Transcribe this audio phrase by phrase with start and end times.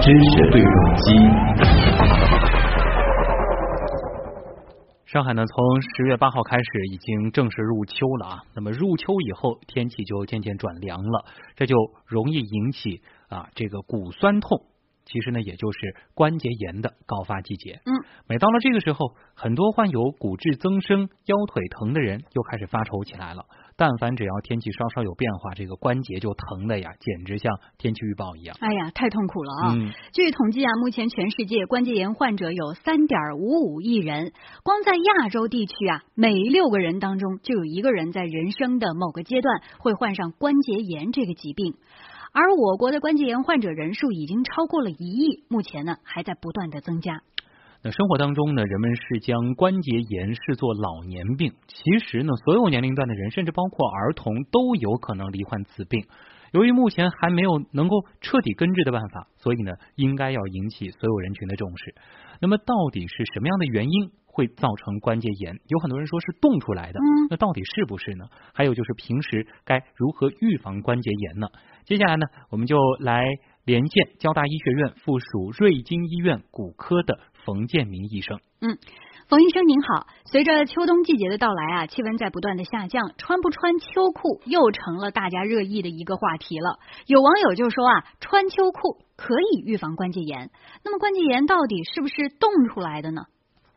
[0.00, 1.14] 知识对撞机。
[5.06, 8.42] 上海呢，从十月八号开始已经正式入秋了啊。
[8.54, 14.66] 那么入秋以后，天气就渐渐转凉了，这就容易引起啊这个骨酸痛。
[15.04, 17.80] 其实呢，也就是关节炎的高发季节。
[17.84, 17.92] 嗯，
[18.26, 23.44] 每到了这个时候，很多患有骨质增生、腰腿疼的人又开始发愁起来了。
[23.76, 28.56] 但凡只要天气稍稍有变化，这个关节就疼的呀，简直像天气预报一样。
[28.60, 29.74] 哎呀，太痛苦了啊！
[29.74, 41.74] 嗯，据统计啊，目前全世界关节炎患者有三点五五亿人，光在亚洲地区啊，每六个人当中就有一个人在人生的某个阶段会患上关节炎这个疾病。
[42.32, 47.22] 而我国的关节炎患者人数已经超过了一亿，目前呢还在不断的增加。
[47.86, 56.06] 那生活当中呢，人们是将关节炎视作老年病，其实呢，所有年龄段的人，甚至包括儿童，都有可能罹患此病。
[56.52, 61.94] 由于目前还没有能够彻底根治的办法，所以呢，应该要引起所有人群的重视。
[62.40, 65.60] 那么，到底是什么样的原因会造成关节炎？
[65.68, 68.24] 有很多人说是冻出来的，嗯那到底是不是呢？
[68.54, 71.48] 还有就是平时该如何预防关节炎呢？
[71.84, 73.26] 接下来呢，我们就来
[73.64, 78.38] 连线交大医学院附属瑞金医院骨科的冯建明医生。
[78.60, 78.78] 嗯
[79.26, 86.78] 冯医生您好，随着秋冬季节的到来啊，气温在不断的下降，穿不穿秋裤又成了大家热议的一个话题了。
[87.06, 90.50] 有网友就说啊，穿秋裤可以预防关节炎。
[90.84, 93.22] 那么关节炎到底是不是冻出来的呢？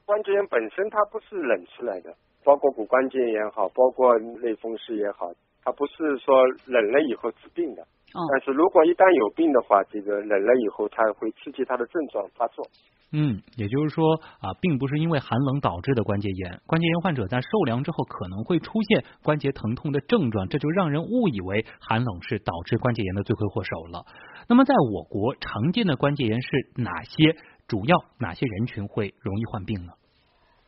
[0.05, 2.13] 关节炎本身它不是冷出来的，
[2.43, 5.31] 包括骨关节炎也好，包括类风湿也好，
[5.63, 7.87] 它不是说冷了以后治病的。
[8.17, 12.65] 哦，但是如果一旦有病的话，这个冷了以后，它会刺激它的症状发作。
[13.13, 24.03] 嗯，也就是说啊，并不是因为寒冷导致的关节炎，关节炎患者在受凉之后可能会出现关节疼痛的症状，这就让人误以为寒冷是导致关节炎的罪魁祸首了。
[24.49, 27.37] 那么，在我国常见的关节炎是哪些？
[27.67, 29.91] 主要哪些人群会容易患病呢？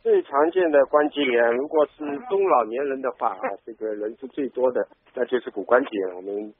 [0.02, 6.52] 最常见的关节炎，如果是中老年人的话啊，这个人是最多的，那就是骨关节炎，我们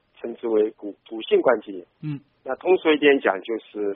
[0.52, 1.86] 为骨骨性关节炎。
[2.02, 3.94] 嗯，那通俗一点讲，就是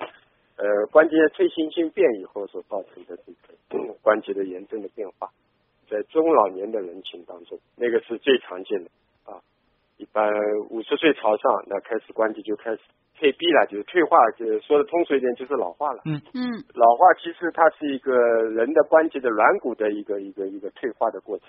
[0.56, 5.28] 呃关节退行性变以后所造成的这个嗯关节的炎症的变化，
[5.88, 8.90] 在中老年的人群当中，那个是最常见的
[9.24, 9.40] 啊。
[9.96, 10.28] 一般
[10.70, 12.80] 五十岁朝上，那开始关节就开始
[13.16, 16.02] 退避了，就是退化，就是说的通俗一点就是老化了。
[16.04, 16.20] 嗯
[16.74, 18.12] 老化其实它是一个
[18.50, 21.46] 人的关节的软骨的一个一个一个退化的过程。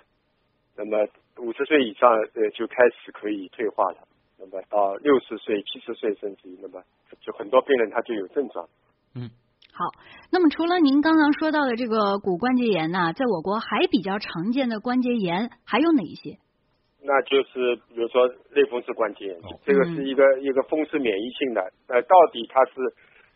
[0.77, 1.07] 那么
[1.39, 3.97] 五十岁以上呃就开始可以退化了，
[4.38, 6.84] 那么到六十岁、七十岁甚至于那么
[7.22, 8.68] 就很多病人他就有症状。
[9.16, 9.29] 嗯
[9.72, 9.85] 好。
[10.31, 16.38] 那么除了您刚刚说到的这个骨关节炎呢，在我国还比较常见的关节炎还有哪一些？
[17.01, 22.81] 那就是比如说类风湿关节炎哦，这个是一个一个风湿免疫性的，呃，到底它是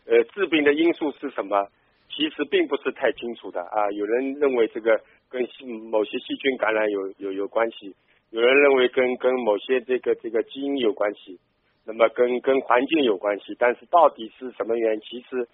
[0.06, 1.68] 呃致病的因素是什么？
[2.12, 3.88] 其实并不是太清楚的啊。
[3.92, 5.00] 有人认为这个
[5.30, 7.94] 跟细某些细菌感染有有有关系，
[8.30, 11.38] 有人认为跟跟某些这个这个基因有关系，
[11.84, 15.48] 那么跟跟环境有关系，但是到底是什么原因，其实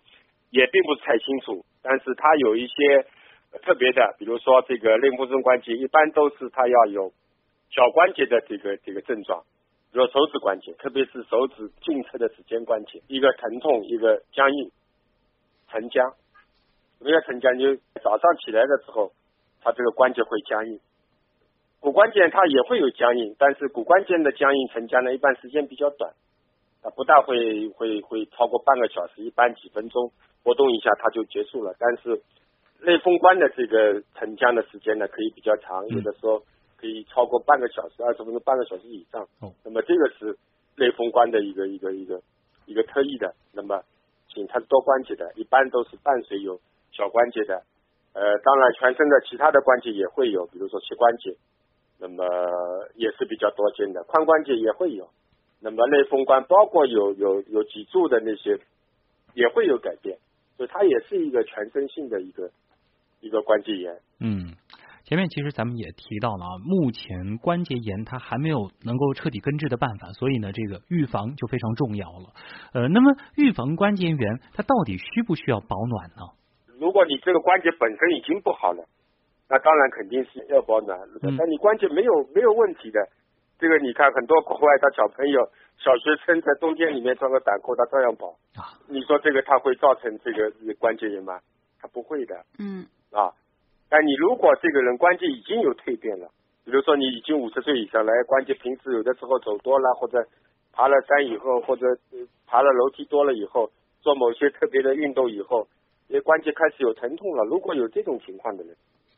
[0.50, 1.64] 也并不是太清楚。
[1.82, 3.06] 但是它有一些
[3.62, 7.12] 特别的，比如说这个类风湿关节，一般都是它要有
[7.70, 9.42] 小关节的这个这个症状，
[9.90, 14.70] 比如手指关节，特别是手指近侧的指尖关节，一个疼痛，一个僵硬、
[15.70, 16.12] 沉僵。
[16.98, 17.58] 什么叫沉僵？
[17.58, 19.12] 就早上起来的时候，
[19.62, 20.78] 它这个关节会僵硬。
[21.86, 26.12] 骨关节它也会有僵硬，但是骨关节的僵硬沉僵呢，一般时间比较短，
[26.82, 30.10] 啊，不大会会会超过半个小时，一般几分钟
[30.42, 31.76] 活动一下它就结束了。
[31.78, 32.20] 但是
[32.80, 36.42] 类风关的这个沉僵的时间呢，可以比较长，有的时候
[36.76, 39.22] 可以超过半个小时、二十分钟、半个小时以上。
[39.38, 40.36] 哦，那么这个是
[40.74, 42.20] 类风关的一个一个一个
[42.66, 43.32] 一个特异的。
[43.52, 43.80] 那么，
[44.34, 46.58] 请它是多关节的，一般都是伴随有
[46.90, 47.62] 小关节的。
[48.12, 51.36] 呃，当然全身的其他的关节也会有，比如说膝关节，
[51.98, 52.24] 那么
[52.94, 55.08] 也是比较多见的，髋关节也会有。
[55.60, 58.58] 那么类风关包括有有有脊柱的那些
[59.34, 60.18] 也会有改变，
[60.56, 62.50] 所以它也是一个全身性的一个
[63.20, 63.96] 一个关节炎。
[64.20, 64.52] 嗯，
[65.04, 72.34] 前面其实咱们也提到了啊，目前关节炎它还没有能够彻底根治的办法，所以呢，这个预防就非常重要了。
[72.74, 76.22] 呃，那么预防关节炎，它到底需不需要保暖呢？
[76.78, 78.84] 如果你这个关节本身已经不好了，
[79.48, 80.98] 那当然肯定是要保暖。
[81.22, 83.08] 嗯但你关节没有没有问题的，
[83.58, 85.48] 这个你看很多国外的小朋友、
[85.78, 88.28] 小学生在冬天里面穿个短裤，他照样跑。
[88.56, 91.38] 啊，你说这个他会造成这个关节炎吗？
[91.80, 93.30] 他不会的嗯啊。
[93.88, 96.28] 但你如果这个人关节已经有蜕变了，
[96.64, 100.26] 比如说你已经五十岁以上了，关节平时有的时候走多了，或者
[100.72, 101.86] 爬了山以后，或者
[102.46, 103.70] 爬了楼梯多了以后，
[104.00, 105.68] 做某些特别的运动以后，
[106.08, 107.44] 也关节开始有疼痛了。
[107.44, 108.74] 如果有这种情况的人，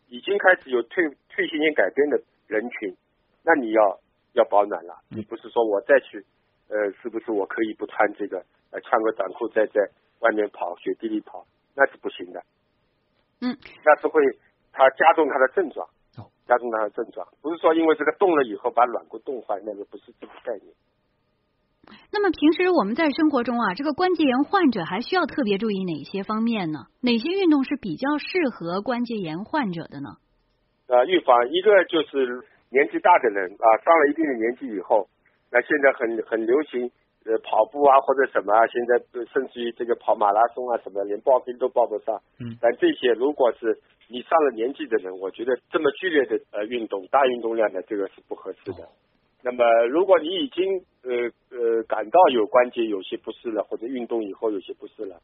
[0.09, 2.97] 已经开始有退退行性改变的人群，
[3.45, 4.01] 那你要
[4.33, 4.99] 要保暖了。
[5.09, 6.25] 你不是说我再去，
[6.69, 9.89] 呃，是不是我可以不穿这个，呃，穿个短裤再在
[10.21, 12.43] 外面跑，雪地里跑，那是不行的。
[13.41, 14.21] 嗯，那是会
[14.73, 15.89] 它加重它的症状。
[16.49, 20.75] 加重它的症状，不是说因为这个冻了以后把软骨冻坏，那个不是这个概念。
[22.13, 26.87] 那么平时我们在生活中啊，这个关节炎患者还需要特别注意哪些方面呢？
[27.01, 30.17] 哪些运动是比较适合关节炎患者的呢？
[30.89, 35.09] 呃，预防一个就是年纪大的人啊，上了一定的年纪以后，
[35.53, 36.91] 那现在很很流行
[37.27, 42.21] 呃跑步啊或者什么啊，现在甚至于这个跑马拉松啊什么，连报名都报不上。
[42.41, 42.57] 嗯。
[42.61, 48.89] 但这些如果是你上了年纪的人，我觉得这么剧烈的呃运动、大运动量的这个是不合适的。
[49.49, 55.17] 那么，如果你已经呃呃感到有关节有些不适了，或者运动以后有些不适了，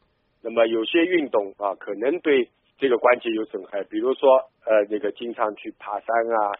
[0.42, 2.48] 那么有些运动啊可能对
[2.78, 6.52] 这个关节有损害，比如说呃那个经常去爬山啊，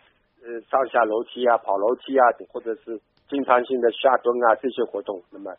[0.45, 3.01] 呃上下楼梯啊、跑楼梯啊，或者是
[3.31, 5.51] 经常性的下蹲啊这些活动，那么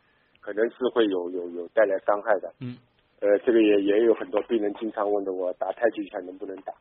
[0.42, 2.54] 可能是会有有有带来伤害的。
[2.62, 2.78] 嗯。
[3.22, 6.74] 呃，这个也也有很多病人经常问的，我打太极拳能不能打？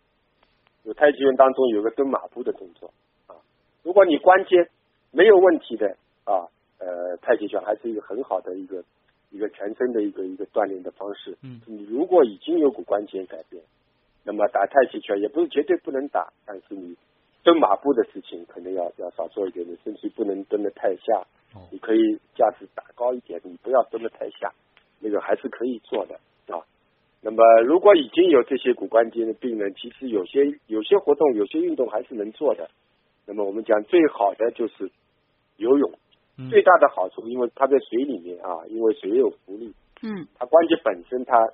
[0.82, 2.92] 有太极拳当中有个蹲马步的动作
[3.28, 3.38] 啊，
[3.82, 4.68] 如果你关节
[5.14, 6.44] 没有问题的啊，
[6.78, 8.82] 呃，太极拳还是一个很好的一个
[9.30, 11.36] 一个全身的一个一个锻炼的方式。
[11.42, 13.62] 嗯，你如果已经有骨关节改变，
[14.24, 16.96] 那么打太极拳也不是绝对不能打，但是你
[17.42, 21.24] 蹲马步的事情可能要要少做一点，你身体不能蹲得太下。
[21.54, 24.52] 哦，你可以架子打高一点，你不要蹲得太下。
[25.00, 26.14] 那个还是可以做的
[26.48, 26.58] 啊。
[27.20, 32.70] 那么，如果已经有这些骨关节的病人，其实有些有些活动、有些运动还是能做的。
[33.26, 34.90] 那么，我们讲最好的就是
[35.56, 35.90] 游泳，
[36.50, 39.72] 最大的好处，因为它在水里面啊，因为水有浮力，
[40.02, 41.52] 嗯，它关节本身它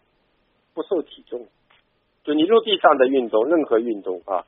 [0.74, 1.46] 不受体重，
[2.24, 4.46] 就你陆地上的运动，任何运动啊，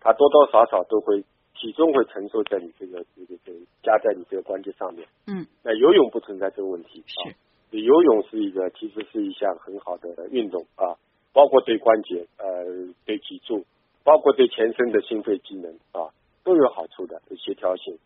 [0.00, 1.24] 它多多少少都会
[1.54, 5.06] 体重会承受在你这个这个这个加在你这个关节上面。
[5.26, 7.00] 嗯，那游泳不存在这个问题。
[7.00, 7.32] 啊。
[7.70, 10.98] 游泳是一个，其实是一项很好的运动啊，
[11.32, 12.64] 包括对关节、呃，
[13.06, 13.64] 对脊柱，
[14.02, 16.10] 包括对全身的心肺机能啊，
[16.42, 17.96] 都有好处的协调性。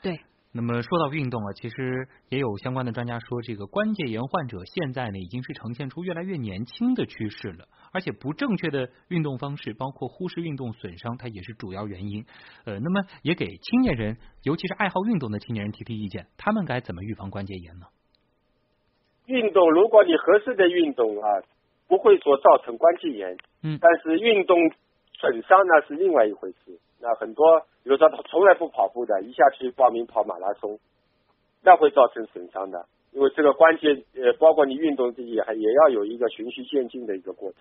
[0.00, 0.20] 嗯，对。
[0.52, 12.24] 那么说到运动啊，其实也有相关的专家说，这个关节炎患者现在呢，已经是呈现出越来越年轻的趋势了，而且不正确的运动方式，包括忽视运动损伤，它也是主要原因。
[12.64, 17.86] 呃，那么也给青年人，尤其是爱好运动的青年人提提意见，他们该怎么预防关节炎呢？
[19.26, 21.28] 运动，如果你合适的运动啊，
[21.86, 23.36] 不会说造成关节炎。
[23.62, 23.78] 嗯。
[23.80, 24.58] 但是运动
[25.14, 26.80] 损伤呢是另外一回事。
[27.00, 30.78] 那很多，比如说他从来不跑步的，一下去报名跑马拉松，
[31.62, 32.86] 那会造成损伤的。
[33.12, 37.60] 因为这个关节，呃，包括你运动自己还也要有一个循序渐进的一个过程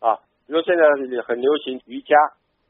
[0.00, 0.18] 啊。
[0.46, 0.84] 比如现在
[1.22, 2.14] 很流行瑜伽，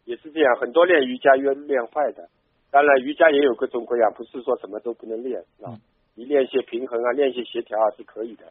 [0.04, 2.28] 也是这样，很多练瑜伽越练坏的。
[2.70, 5.74] 当然，瑜伽也有各种各样，不是说什么都不能练啊。
[6.14, 8.44] 你练一些平衡啊，练一些协调啊是可以的。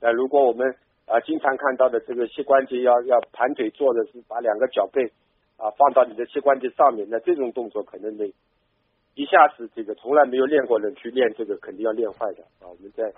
[0.00, 0.74] 那如果我们
[1.06, 5.10] 啊经常看到的这个膝关节要要盘腿坐着是把两个脚背
[5.58, 8.32] 啊放到你的膝关节上面，那这种动作可能得
[9.14, 12.70] 一下子这个从来没有练过人去练这个肯定要练坏的啊。
[12.70, 13.12] 我们在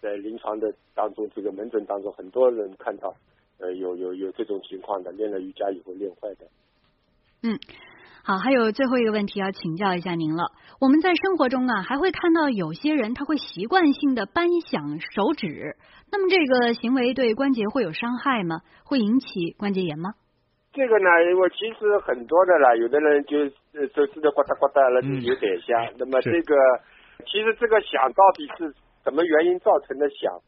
[0.00, 3.14] 在临床的当中，这个门诊当中，很多人看到
[3.58, 6.46] 呃有有有这种情况的，练了瑜伽以后练坏的。
[7.42, 7.58] 嗯。
[8.22, 10.52] 好，还有最后一个问题要请教一下您了。
[10.78, 15.76] 我们在生活中啊，还会看到有些人他会习惯性的扳响手指，
[16.12, 18.60] 那么这个行为对关节会有伤害吗？
[18.84, 20.10] 会引起关节炎吗？
[20.72, 23.44] 这个呢，因为其实很多的啦，有的人就
[23.94, 25.92] 手指头呱嗒呱嗒了，就有点响。
[25.98, 26.54] 那么这个
[27.26, 30.40] 其实这个响到底是什么原因造成的响，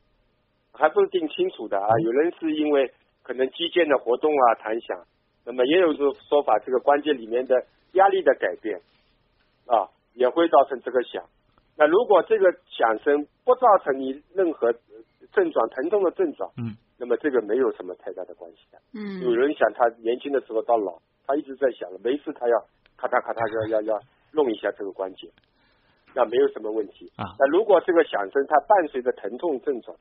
[0.72, 1.88] 还不是定清楚的啊。
[2.04, 4.96] 有人是因为可能肌腱的活动啊弹响。
[5.44, 8.78] 那么也有说说法，这个关节里面的压力的改变
[9.66, 11.24] 啊，也会造成这个响。
[11.76, 14.72] 那如果这个响声不造成你任何
[15.32, 18.78] 症状、疼痛的症状，嗯，那么这个没有什么太大的关系的。
[18.94, 22.54] 嗯，有人想他年轻的时候到老，他一直在响，没事他要
[22.96, 25.26] 咔嗒咔嗒要要要弄一下这个关节，
[26.14, 27.26] 那没有什么问题啊。
[27.40, 29.96] 那如果这个响声它伴随着疼痛症状，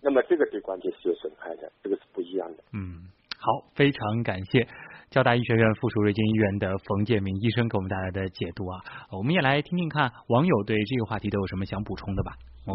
[0.00, 2.62] 那么这个对关节是有损害的，这个是不一样的。
[2.72, 3.10] 嗯。
[3.38, 4.66] 好，非常感谢
[5.10, 8.80] 交大医学院附属瑞金医院的冯建明医生给我们带来的解读啊！
[9.12, 12.32] 我们也来听听看网友对这个话题都有什么想补充的吧。
[12.66, 12.74] 嗯，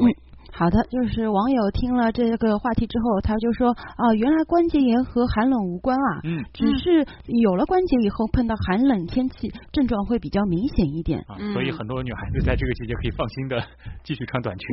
[0.61, 0.71] 好。
[0.71, 11.19] 的，就是网友听了这个话题之后，他就说啊，原来关节炎和寒冷无关啊，嗯，只是有了关节以后，碰到寒冷天气，症状会比较明显一点。
[11.27, 13.61] 啊，嗯所以很多女孩子在这个季节可以放心的
[14.03, 14.65] 继续穿短裙。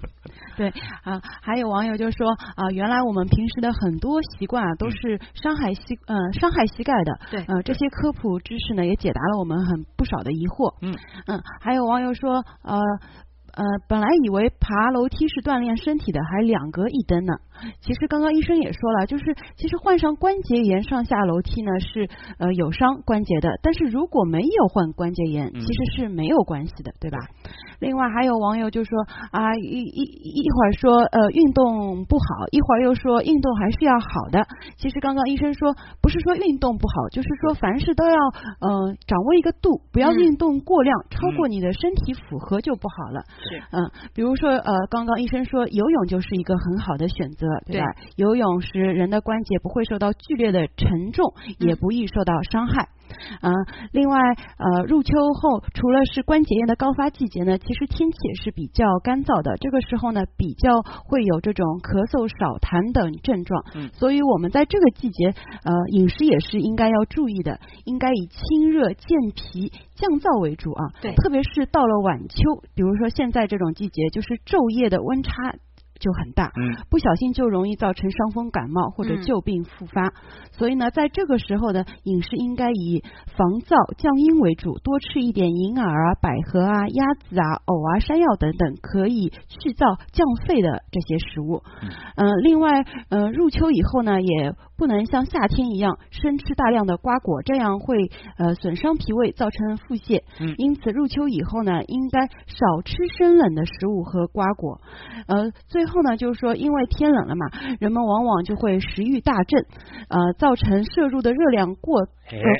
[0.56, 0.68] 对
[1.04, 7.18] 啊，还有网友就说啊，原来我们平时的很多习惯啊，都是伤害膝呃伤害膝盖的。
[7.30, 10.74] 对呃，这些科普知识呢，也解答了我们很不少的疑惑。
[10.82, 10.92] 嗯
[11.26, 12.80] 嗯，还有网友说呃。
[13.56, 17.32] 呃，本来以为爬楼梯是锻炼身体的，还两格一蹬呢。
[17.80, 22.06] 其实刚刚医生也说了，就是其实患上关节炎上下楼梯呢是
[22.38, 27.16] 呃有伤关节的，但是如果没有患关节炎，嗯其实是没有关系的，对吧？
[27.80, 28.92] 另外还有网友就说
[29.32, 34.46] 啊，一一一会儿说呃运动不好，一会儿又说运动还是要好的。
[34.76, 38.16] 其实刚刚医生说不是说运动不好，就是说凡事都要
[38.60, 43.24] 呃掌握一个度，不要嗯运动过量，超过你的身体负荷就不好了。
[43.48, 47.86] 是嗯，比如说呃，刚刚医生说游泳就是一个很好的选择，对吧？
[48.16, 52.88] 游泳时人的关节不会受到剧烈的沉重，也嗯不易受到伤害。
[53.42, 53.52] 嗯、
[53.92, 54.18] 另外
[54.58, 63.62] 呃，入秋后除了是关节炎的高发季节呢，其实天气也是比较干燥的，这个时候呢比较会有这种咳嗽、少痰等症状。
[63.74, 65.28] 嗯所以我们在这个季节
[65.64, 70.92] 呃饮食也是应该要注意的，应该以清热健脾、降燥为主啊。
[71.00, 75.32] 对特别是到了晚秋，比如说现在这种季节，就是昼夜的温差
[75.98, 80.12] 就很大，嗯不小心就容易造成伤风感冒或者嗯旧病复发。
[80.52, 83.02] 所以呢，在这个时候呢，饮食应该以
[83.36, 91.62] 防燥降阴为主，多吃一点银耳啊、百合啊、鸭子啊、藕啊、山药等等可以去燥降肺的这些食物。
[91.82, 97.96] 嗯呃，另外，呃，入秋以后呢，也不能像夏天一样生吃大量的瓜果，这样会
[98.38, 100.22] 呃损伤脾胃，造成腹泻。
[100.40, 104.80] 嗯因此入秋以后呢，应该少吃生冷的食物和瓜果。
[105.26, 107.46] 呃，最后呢，就是说，因为天冷了嘛，
[107.80, 109.66] 人们往往就会食欲大振，
[110.08, 112.06] 呃，造成摄入的热量过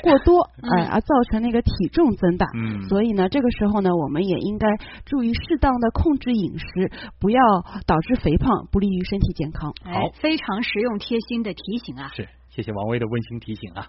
[0.03, 2.47] 过多，哎、嗯而造成那个体重增大。
[2.55, 4.67] 嗯，所以呢，这个时候呢，我们也应该
[5.05, 7.41] 注意适当的控制饮食，不要
[7.85, 9.73] 导致肥胖，不利于身体健康。
[9.83, 12.11] 好，非常实用贴心的提醒啊。
[12.15, 13.87] 是谢谢王威的温馨提醒啊。